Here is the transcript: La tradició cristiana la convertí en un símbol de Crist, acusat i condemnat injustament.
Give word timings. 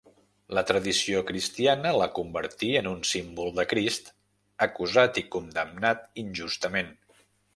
La 0.57 0.61
tradició 0.69 1.19
cristiana 1.31 1.91
la 2.03 2.07
convertí 2.19 2.69
en 2.79 2.89
un 2.93 3.03
símbol 3.09 3.53
de 3.59 3.67
Crist, 3.73 4.11
acusat 4.69 5.19
i 5.23 5.27
condemnat 5.37 6.09
injustament. 6.25 6.93